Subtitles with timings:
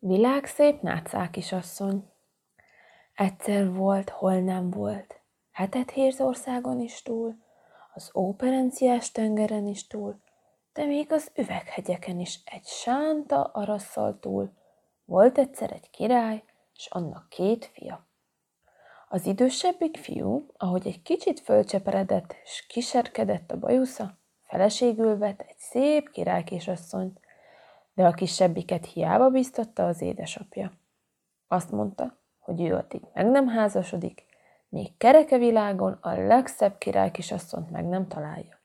[0.00, 2.10] Világszép nátszák kisasszony.
[3.14, 5.20] Egyszer volt, hol nem volt.
[5.50, 7.36] Hetet hérz országon is túl,
[7.94, 10.20] az óperenciás tengeren is túl,
[10.72, 14.52] de még az üveghegyeken is egy sánta arasszal túl.
[15.04, 16.44] Volt egyszer egy király,
[16.74, 18.06] és annak két fia.
[19.08, 26.10] Az idősebbik fiú, ahogy egy kicsit fölcseperedett, és kiserkedett a bajusza, feleségül vett egy szép
[26.10, 27.20] királykésasszonyt,
[27.98, 30.72] de a kisebbiket hiába biztatta az édesapja.
[31.48, 34.24] Azt mondta, hogy ő addig meg nem házasodik,
[34.68, 38.60] még kereke világon a legszebb királykisasszont meg nem találja.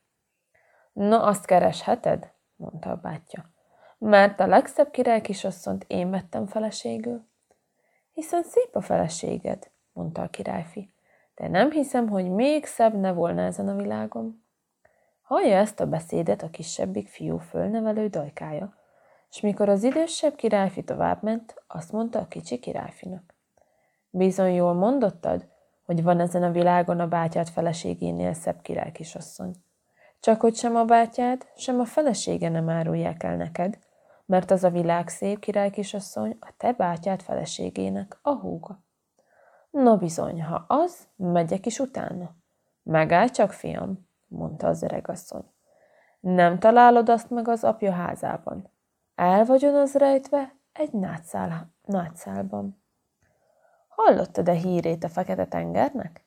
[0.92, 3.50] Na, azt keresheted, mondta a bátyja,
[3.98, 7.28] mert a legszebb királykisasszont én vettem feleségül.
[8.12, 10.94] Hiszen szép a feleséged, mondta a királyfi,
[11.34, 14.44] de nem hiszem, hogy még szebb ne volna ezen a világon.
[15.22, 18.82] Hallja ezt a beszédet a kisebbik fiú fölnevelő dajkája,
[19.34, 23.34] és mikor az idősebb királyfi továbbment, azt mondta a kicsi királyfinak.
[24.10, 25.48] Bizony jól mondottad,
[25.84, 29.54] hogy van ezen a világon a bátyád feleségénél szebb király kisasszony.
[30.20, 33.78] Csak hogy sem a bátyád, sem a felesége nem árulják el neked,
[34.26, 38.82] mert az a világ szép király kisasszony a te bátyád feleségének a húga.
[39.70, 42.34] No bizony, ha az, megyek is utána.
[42.82, 45.44] Megállj csak, fiam, mondta az öregasszony.
[46.20, 48.72] Nem találod azt meg az apja házában.
[49.14, 52.82] El vagyon az rejtve egy nátszál, nátszálban.
[53.88, 56.24] Hallottad-e hírét a Fekete-tengernek?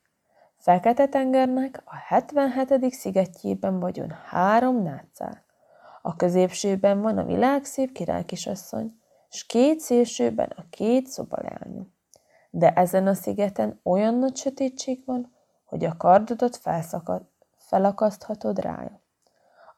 [0.58, 2.94] Fekete-tengernek a 77.
[2.94, 5.44] szigetjében vagyon három nátszál.
[6.02, 11.88] A középsőben van a világszép királykisasszony, és két szélsőben a két szobaleányú.
[12.50, 15.36] De ezen a szigeten olyan nagy sötétség van,
[15.66, 19.02] hogy a kardodat felszakad, felakaszthatod rája.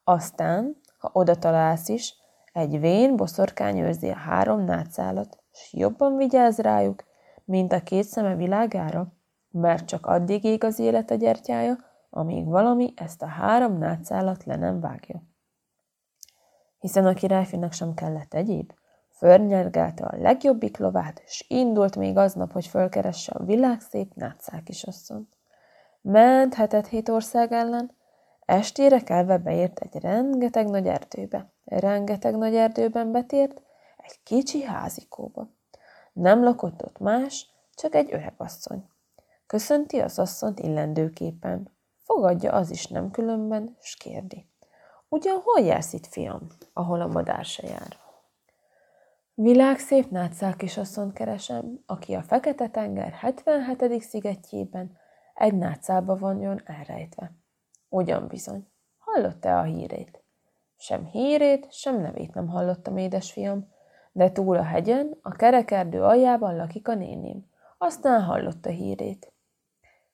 [0.04, 2.19] Aztán, ha oda találsz is,
[2.60, 7.04] egy vén boszorkány őrzi a három nátszálat, s jobban vigyáz rájuk,
[7.46, 9.14] mint a két szeme világára,
[9.52, 11.78] mert csak addig ég az élet a gyertyája,
[12.10, 15.24] amíg valami ezt a három nátszálat le nem vágja.
[16.80, 18.72] Hiszen a királyfinak sem kellett egyéb,
[19.20, 25.38] Förnyergelte a legjobbik lovát, és indult még aznap, hogy fölkeresse a világszép nátszál kisasszont.
[26.02, 27.92] Ment hetet hét ország ellen,
[28.50, 31.52] estére kelve beért egy rengeteg nagy erdőbe.
[31.66, 33.62] Rengeteg nagy erdőben betért
[33.98, 35.48] egy kicsi házikóba.
[36.14, 38.90] Nem lakott ott más, csak egy öreg asszony.
[39.48, 41.72] Köszönti az asszonyt illendőképpen.
[42.04, 44.46] Fogadja az is nem különben, s kérdi.
[45.10, 47.98] Ugyan hol jársz itt, fiam, ahol a madár se jár?
[49.34, 54.02] Világszép nátszál kisasszont keresem, aki a Fekete-tenger 77.
[54.02, 54.98] szigetjében
[55.34, 57.32] egy nátszálba van elrejtve.
[57.90, 58.68] Ugyan bizony.
[58.98, 60.24] Hallott-e a hírét?
[60.78, 63.72] Sem hírét, sem nevét nem hallottam, édesfiam,
[64.12, 67.46] de túl a hegyen, a kerekerdő aljában lakik a néném.
[67.78, 69.34] Aztán hallott a hírét.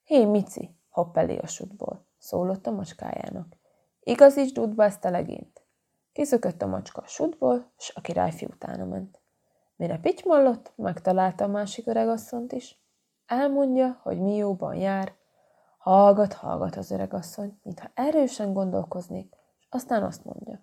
[0.03, 3.47] Hé, Mici, hopp elé a sutból, szólott a macskájának.
[3.99, 5.63] Igazítsd útba ezt a legényt.
[6.11, 9.19] Kiszökött a macska a sutból, s a királyfi utána ment.
[9.75, 12.81] Mire pitymallott, megtalálta a másik öregasszont is.
[13.25, 15.13] Elmondja, hogy mi jóban jár.
[15.85, 20.59] Hallgat, hallgat az öregasszony, mintha erősen gondolkoznék, és aztán azt mondja.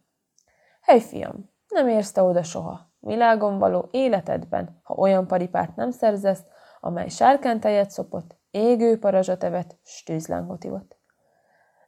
[0.81, 6.45] Hely, fiam, nem érsz te oda soha, világon való életedben, ha olyan paripát nem szerzesz,
[6.81, 10.05] amely sárkántejet szopott, égő parazsat evett, s
[10.61, 10.99] ivott.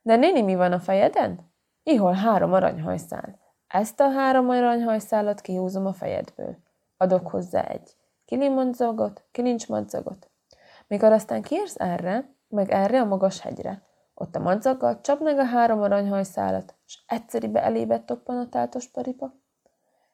[0.03, 1.53] De néni, mi van a fejeden?
[1.83, 3.39] Ihol három aranyhajszál.
[3.67, 6.57] Ezt a három aranyhajszálat kihúzom a fejedből.
[6.97, 10.31] Adok hozzá egy kilinmadzagot, kilincsmadzagot.
[10.87, 13.83] Mikor aztán kiérsz erre, meg erre a magas hegyre,
[14.15, 19.35] ott a madzaggal csap meg a három aranyhajszálat, és egyszeribe elébe toppan a tátos paripa.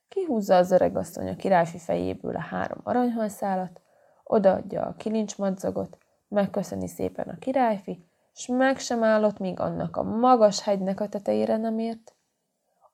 [0.08, 3.80] Kihúzza az öreg asszony a királyfi fejéből a három aranyhajszálat,
[4.24, 10.62] odaadja a kilincsmadzagot, megköszöni szépen a királyfi, s meg sem állott, míg annak a magas
[10.62, 12.14] hegynek a tetejére nem ért.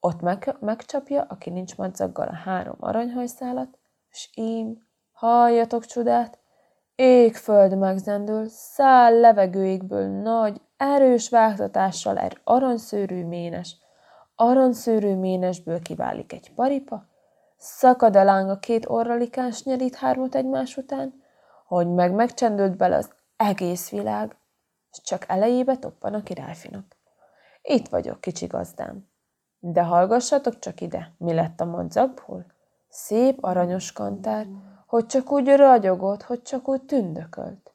[0.01, 3.78] Ott meg, megcsapja a kilincsmadzaggal a három aranyhajszálat,
[4.11, 6.39] s ím, halljatok csodát,
[6.97, 13.77] égföld megzendül, száll levegőikből nagy, erős vágtatással egy aranyszőrű ménes,
[14.34, 17.04] aranyszőrű ménesből kiválik egy paripa,
[17.57, 21.22] szakad a láng a két orralikáns nyerít hármat egymás után,
[21.66, 24.37] hogy meg megcsendült bele az egész világ,
[24.91, 26.97] és csak elejébe toppan a királyfinak.
[27.63, 29.09] Itt vagyok, kicsi gazdám.
[29.59, 32.47] De hallgassatok csak ide, mi lett a madzagból?
[32.89, 34.47] Szép aranyos kantár,
[34.97, 37.75] hogy csak úgy ragyogott, hogy csak úgy tündökölt.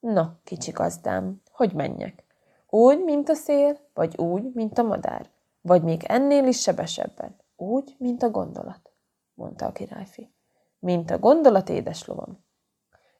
[0.00, 2.24] Na, kicsi gazdám, hogy menjek?
[2.68, 5.30] Úgy, mint a szél, vagy úgy, mint a madár?
[5.60, 7.36] Vagy még ennél is sebesebben?
[7.56, 8.90] Úgy, mint a gondolat,
[9.34, 10.32] mondta a királyfi.
[10.78, 12.44] mint a gondolat édes lovam.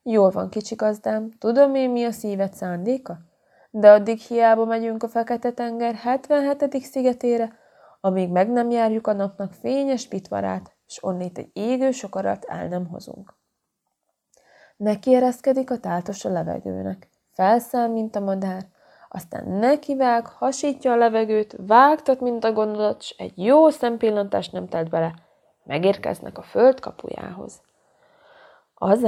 [0.03, 3.19] Jól van, kicsi gazdám, tudom én, mi a szíved szándéka?
[3.71, 6.83] De addig hiába megyünk a Fekete-tenger 77.
[6.83, 7.53] szigetére,
[8.01, 12.87] amíg meg nem járjuk a napnak fényes pitvarát, és onnét egy égő sokarat el nem
[12.87, 13.35] hozunk.
[14.77, 18.67] Neki a táltos a levegőnek, felszáll, mint a madár,
[19.09, 24.89] aztán nekivág, hasítja a levegőt, vágtat, mint a gondolat, s egy jó szempillantást nem telt
[24.89, 25.15] bele,
[25.65, 27.63] megérkeznek a föld kapujához.
[28.75, 29.03] Az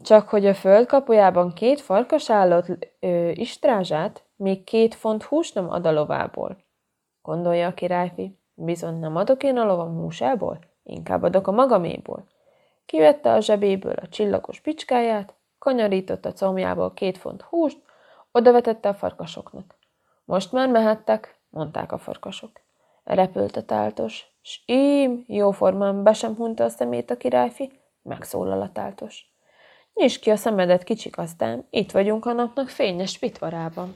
[0.00, 5.70] csak hogy a föld kapujában két farkas állott ö, istrázsát, még két font hús nem
[5.70, 6.56] ad a lovából.
[7.22, 10.58] Gondolja a királyfi, bizony nem adok én a lovam húsából,
[10.90, 12.24] inkább adok a magaméból.
[12.86, 17.78] Kivette a zsebéből a csillagos picskáját, kanyarított a combjából két font húst,
[18.32, 19.74] odavetette a farkasoknak.
[20.24, 22.50] Most már mehettek, mondták a farkasok.
[23.04, 28.72] Repült a táltos, s ím, jóformán be sem hunta a szemét a királyfi, megszólal a
[28.72, 29.34] táltos.
[29.94, 33.94] Nyisd ki a szemedet, kicsik aztán, itt vagyunk a napnak fényes pitvarában.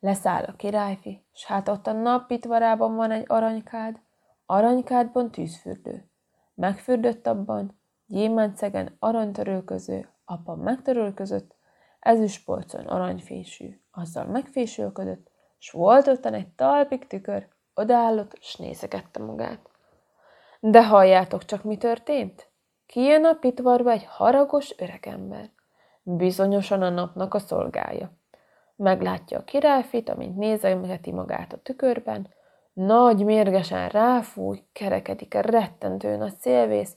[0.00, 4.00] Leszáll a királyfi, s hát ott a nap pitvarában van egy aranykád,
[4.46, 6.10] aranykádban tűzfürdő.
[6.54, 11.54] Megfürdött abban, gyémántszegen aranytörölköző, apa megtörölközött,
[12.00, 19.70] ezüstpolcon aranyfésű, azzal megfésülködött, s volt ottan egy talpig tükör, odaállott, s nézegette magát.
[20.60, 22.48] De halljátok csak, mi történt?
[22.86, 25.50] Kijön a pitvarba egy haragos öregember.
[26.02, 28.10] Bizonyosan a napnak a szolgája.
[28.76, 32.28] Meglátja a királyfit, amint nézegeti magát a tükörben,
[32.74, 36.96] nagy mérgesen ráfúj, kerekedik a rettentő nagy szélvész,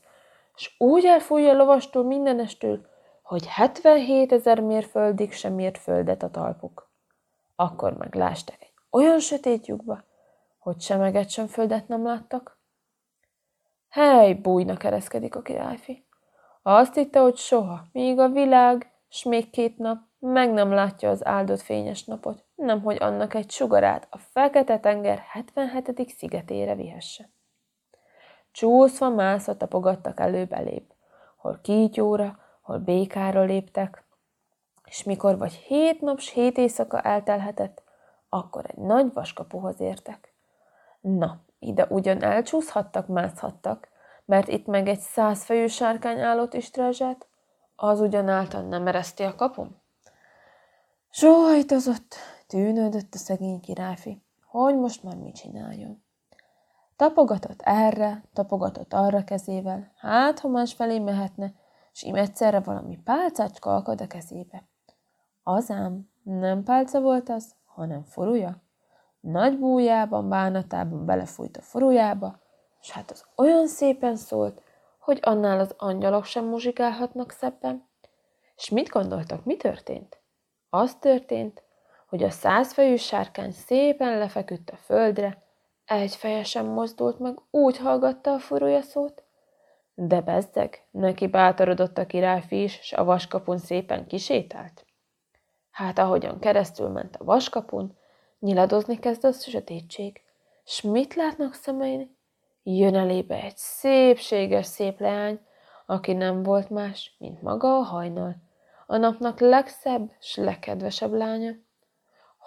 [0.56, 2.86] s úgy elfújja lovastól mindenestől,
[3.22, 6.90] hogy 77 ezer mérföldig sem mért földet a talpuk.
[7.56, 10.04] Akkor meg lásták egy olyan sötét lyukba,
[10.58, 12.60] hogy semeget sem földet nem láttak.
[13.90, 16.06] Hely, bújna kereszkedik a királyfi.
[16.62, 21.26] Azt hitte, hogy soha, míg a világ, s még két nap meg nem látja az
[21.26, 26.10] áldott fényes napot, nemhogy annak egy sugarát a Fekete-tenger 77.
[26.10, 27.30] szigetére vihesse.
[28.52, 30.94] Csúszva mászva tapogattak előbb elébb,
[31.36, 34.04] hol kígyóra, hol békára léptek,
[34.86, 37.84] és mikor vagy hét nap s hét éjszaka eltelhetett,
[38.30, 40.34] akkor egy nagy vaskapuhoz értek.
[41.02, 43.88] Na, ide ugyan elcsúszhattak, mászhattak,
[44.26, 47.28] mert itt meg egy százfejű sárkány állott istrázsát,
[47.76, 49.82] az ugyanáltal nem ereszti a kapum?
[51.10, 52.16] Sóhajtozott,
[52.48, 56.04] tűnődött a szegény királyfi, hogy most már mit csináljon.
[56.96, 61.54] Tapogatott erre, tapogatott arra kezével, hát ha felé mehetne,
[61.92, 64.64] s ím egyszerre valami pálcácska akad a kezébe.
[65.44, 68.62] Azám, nem pálca volt az, hanem forúja.
[69.20, 72.40] Nagy bújában, bánatában belefújt a forújába,
[72.80, 74.62] s hát az olyan szépen szólt,
[75.00, 77.88] hogy annál az angyalok sem muzsikálhatnak szebben.
[78.56, 80.22] És mit gondoltak, mi történt?
[80.70, 81.64] Az történt,
[82.08, 85.44] hogy a százfejű sárkány szépen lefeküdt a földre,
[85.86, 89.24] egy fejesen mozdult meg, úgy hallgatta a furúja szót.
[89.94, 94.86] De bezzeg, neki bátorodott a királyfi is, s a vaskapun szépen kisétált.
[95.72, 97.98] Hát ahogyan keresztül ment a vaskapun,
[98.40, 100.22] nyiladozni kezd a sötétség.
[100.66, 102.18] S mit látnak szemein?
[102.64, 105.40] Jön elébe egy szépséges szép leány,
[105.86, 108.36] aki nem volt más, mint maga a hajnal,
[108.86, 111.52] a napnak legszebb s legkedvesebb lánya.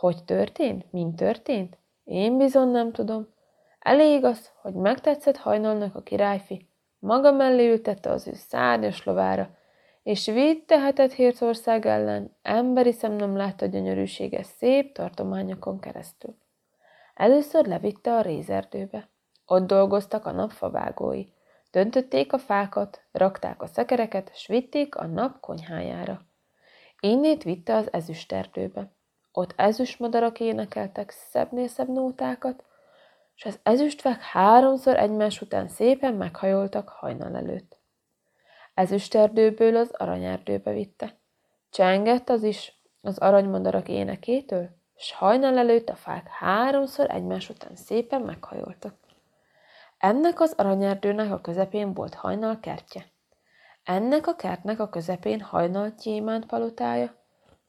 [0.00, 0.92] Hogy történt?
[0.92, 1.78] Mint történt?
[2.04, 3.28] Én bizony nem tudom.
[3.78, 9.50] Elég az, hogy megtetszett hajnalnak a királyfi, maga mellé ültette az ő szárnyas lovára,
[10.02, 16.36] és vitte hetet Hirtország ellen, emberi szem nem látta gyönyörűséges szép tartományokon keresztül.
[17.14, 19.08] Először levitte a rézerdőbe.
[19.46, 21.24] Ott dolgoztak a napfavágói.
[21.70, 26.20] Döntötték a fákat, rakták a szekereket, s vitték a nap konyhájára.
[27.00, 28.98] Innét vitte az ezüsterdőbe.
[29.32, 32.64] Ott ezüstmadarak énekeltek szebbnél szebb nótákat,
[33.34, 37.78] és az ezüstvek háromszor egymás után szépen meghajoltak hajnal előtt.
[38.74, 41.18] Ezüsterdőből az aranyerdőbe vitte.
[41.70, 48.20] Csengett az is az aranymadarak énekétől, s hajnal előtt a fák háromszor egymás után szépen
[48.20, 48.94] meghajoltak.
[49.98, 53.06] Ennek az aranyerdőnek a közepén volt hajnal kertje.
[53.84, 57.19] Ennek a kertnek a közepén hajnal gyémánt palotája,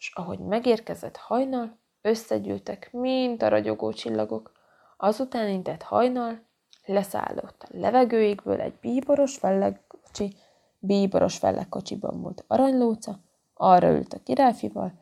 [0.01, 4.51] s ahogy megérkezett hajnal, összegyűltek, mint a ragyogó csillagok.
[4.97, 6.41] Azután intett hajnal,
[6.85, 10.35] leszállott a levegőigből egy bíboros fellegkocsi,
[10.79, 13.19] bíboros fellegkocsiban volt aranylóca,
[13.53, 14.93] arra ült a királyfival,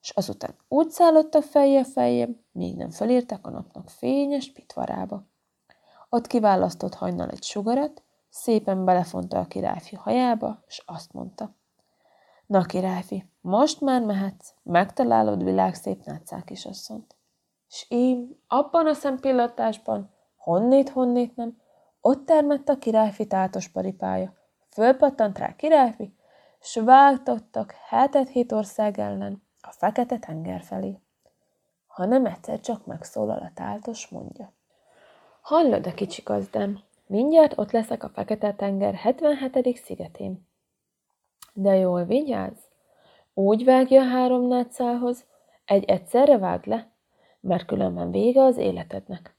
[0.00, 5.26] és azután úgy szállottak fejjel fejjel, még nem felértek a napnak fényes pitvarába.
[6.08, 11.56] Ott kiválasztott hajnal egy sugarat, szépen belefonta a királyfi hajába, és azt mondta.
[12.48, 17.16] Na, királyfi, most már mehetsz, megtalálod világszép nátszál kisasszont.
[17.68, 21.56] És én abban a szempillantásban, honnét, honnét nem,
[22.00, 24.32] ott termett a királyfi tátos paripája.
[24.70, 26.14] Fölpattant rá királyfi,
[26.60, 31.00] s vágtottak hetet hét ország ellen a fekete tenger felé.
[31.86, 34.52] Ha nem egyszer csak megszólal a táltos, mondja.
[35.40, 39.76] Hallod, a kicsi gazdám, mindjárt ott leszek a fekete tenger 77.
[39.76, 40.47] szigetén.
[41.60, 42.58] De jól vigyázz,
[43.34, 45.26] úgy vágja három nátszálhoz,
[45.64, 46.92] egy egyszerre vág le,
[47.40, 49.36] mert különben vége az életednek.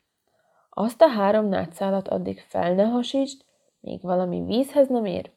[0.70, 3.42] Azt a három nátszálat addig fel ne hasítsd,
[3.80, 5.32] míg valami vízhez nem ér,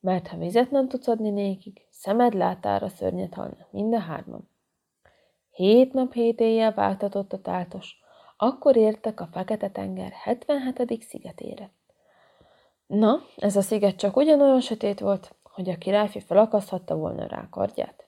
[0.00, 4.48] mert ha vizet nem tudsz adni nékig, szemed látára szörnyet halnak mind a hárman.
[5.50, 7.96] Hét nap, hét éjjel váltatott a táltos,
[8.36, 11.02] akkor értek a Fekete-tenger 77.
[11.02, 11.70] szigetére.
[12.86, 18.06] Na, ez a sziget csak ugyanolyan sötét volt, hogy a királyfi felakaszthatta volna rá kardját.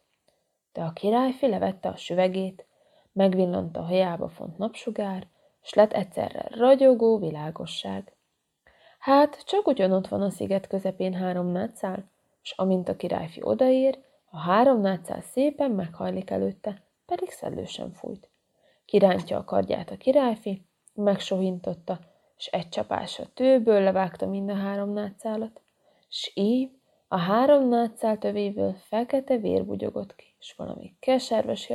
[0.72, 2.66] De a királyfi levette a süvegét,
[3.12, 5.26] megvillant a hajába font napsugár,
[5.62, 8.16] s lett egyszerre ragyogó világosság.
[8.98, 12.10] Hát, csak ugyanott van a sziget közepén három nátszál,
[12.42, 13.98] s amint a királyfi odaér,
[14.30, 18.30] a három nátszál szépen meghajlik előtte, pedig szellősen fújt.
[18.84, 21.98] Kirántja a kardját a királyfi, megsohintotta,
[22.36, 25.60] s egy csapásra tőből levágta mind a három nátszálat,
[26.08, 26.70] s így
[27.12, 31.68] a három nátszál tövéből fekete vér bugyogott ki, s valami keserves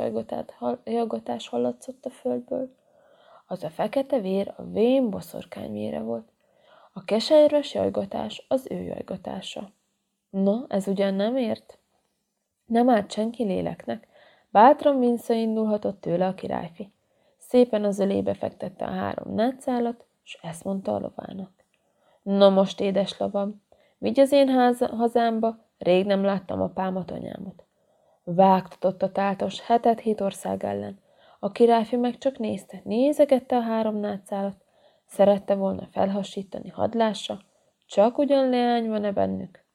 [0.84, 2.76] jajgatás hallatszott a földből.
[3.46, 6.32] Az a fekete vér a vén boszorkány vére volt.
[6.94, 9.72] A keserves jajgatás az ő jajgatása.
[10.30, 11.78] No, ez ugyan nem ért?
[12.66, 14.08] Nem árt senki léleknek.
[14.50, 16.92] Bátran visszaindulhatott tőle a királyfi.
[17.38, 21.52] Szépen az ölébe fektette a három nátszálat, és ezt mondta a lovának.
[22.22, 23.66] Na most, édes lovam,
[23.98, 27.64] vigy az én ház, hazámba, rég nem láttam apámat, anyámat.
[28.24, 31.00] Vágtatott a táltos hetet hét ország ellen.
[31.40, 34.56] A királyfi meg csak nézte, nézegette a három nátszálat,
[35.06, 37.40] szerette volna felhasítani hadlásra,
[37.86, 39.66] csak ugyan leány van-e bennük.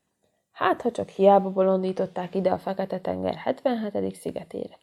[0.52, 4.14] Hát, ha csak hiába bolondították ide a Fekete-tenger 77.
[4.14, 4.78] szigetére.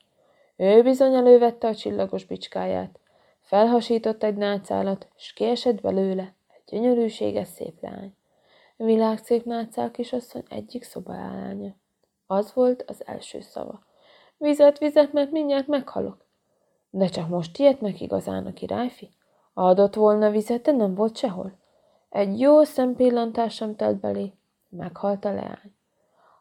[0.55, 2.99] Ő bizony elővette a csillagos bicskáját,
[3.41, 8.13] felhasított egy nátszálat, és kiesett belőle egy gyönyörűséges szép lány.
[8.83, 11.75] Világszép nátszál kisasszony egyik szobálánya.
[12.27, 13.83] Az volt az első szava.
[14.37, 16.25] Vizet, vizet, mert mindjárt meghalok.
[16.89, 19.09] De csak most ilyet meg igazán a királyfi.
[19.53, 21.57] Adott volna vizet, de nem volt sehol.
[22.09, 24.33] Egy jó szempillantás sem telt belé.
[24.69, 25.75] Meghalt a leány.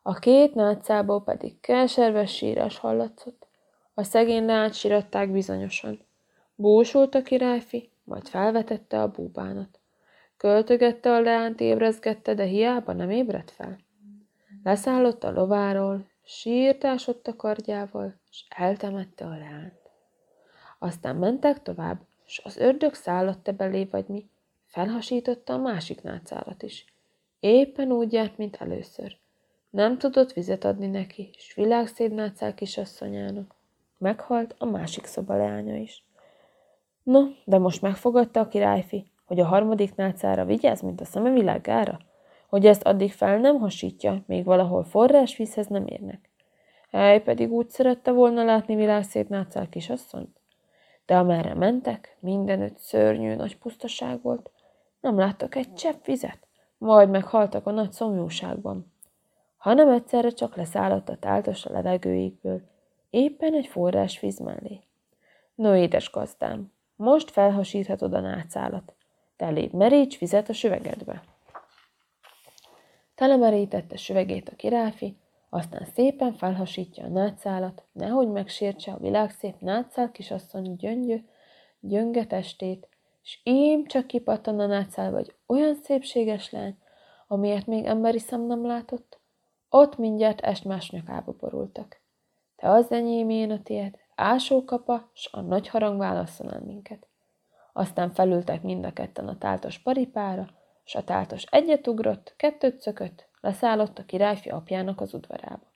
[0.03, 3.47] A két nátszából pedig keserves sírás hallatszott.
[3.95, 6.07] A szegény leányt síratták bizonyosan.
[6.55, 9.78] Búsult a királyfi, majd felvetette a búbánat.
[10.39, 13.79] Költögette a leányt, ébrezgette, de hiába nem ébredt fel.
[14.63, 19.91] Leszállott a lováról, sírtásott a kardjával, és eltemette a leányt.
[20.79, 24.29] Aztán mentek tovább, és az ördög szállotta belé, vagy mi,
[24.67, 26.85] felhasította a másik nátszálat is.
[27.41, 29.17] Éppen úgy járt, mint először.
[29.71, 33.55] Nem tudott vizet adni neki, és világszép nátszál kisasszonyának.
[33.99, 36.05] Meghalt a másik szoba leánya is.
[37.03, 41.99] No, de most megfogadta a királyfi, hogy a harmadik nátszára vigyáz, mint a szeme világára,
[42.49, 46.31] hogy ezt addig fel nem hasítja, még valahol forrásvízhez nem érnek.
[46.91, 50.41] Hely pedig úgy szerette volna látni világszép nátszál kisasszonyt.
[51.07, 54.51] De amerre mentek, mindenütt szörnyű nagy pusztaság volt,
[55.01, 56.39] nem láttak egy csepp vizet,
[56.79, 58.93] majd meghaltak a nagy szomjúságban.
[59.57, 62.61] Hanem egyszerre csak leszállott a táltos a levegőikből,
[63.11, 64.81] éppen egy forrásvíz mellé.
[65.55, 68.95] No, édes gazdám, most felhasíthatod a nátszálat.
[69.39, 71.23] Te légy meríts vizet a süvegedbe.
[73.15, 75.17] Telemerítette süvegét a királyfi,
[75.49, 81.17] aztán szépen felhasítja a nátszálat, nehogy megsértse a világszép nátszál kisasszony gyöngyö,
[81.81, 82.89] gyönge testét,
[83.23, 86.79] s ím csak kipattan a nátszál vagy olyan szépséges lány,
[87.27, 89.21] amilyet még emberi szem nem látott,
[89.69, 92.01] ott mindjárt estmás nyakába borultak.
[92.57, 97.08] Te az enyém, én a tiéd, ásókapa, s a nagy harang válaszol el minket.
[97.79, 100.49] Aztán felültek mind a ketten a táltos paripára,
[100.85, 105.73] s a táltos egyet ugrott, kettőt szökött, leszállott a királyfi apjának az udvarába.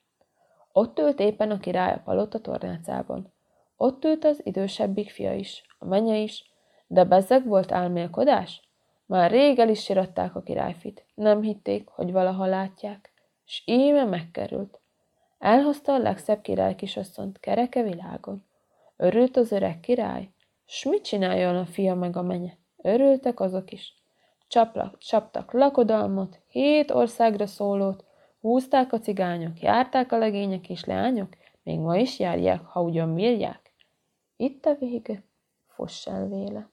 [0.72, 3.32] Ott ült éppen a király a palota tornácában.
[3.76, 6.52] Ott ült az idősebbik fia is, a menye is,
[6.86, 8.68] de bezzeg volt álmélkodás.
[9.06, 13.12] Már rég el is siratták a királyfit, nem hitték, hogy valaha látják,
[13.44, 14.80] s íme megkerült.
[15.38, 18.44] Elhozta a legszebb király kisasszont kereke világon.
[18.96, 20.30] Örült az öreg király,
[20.72, 22.58] s mit csináljon a fia meg a menye?
[22.76, 24.02] Örültek azok is.
[24.48, 28.04] csaplak, csaptak lakodalmot, hét országra szólót,
[28.40, 31.28] húzták a cigányok, járták a legények és leányok,
[31.62, 33.74] még ma is járják, ha ugyan bírják.
[34.36, 35.24] Itt a vége,
[35.66, 36.70] foss el véle.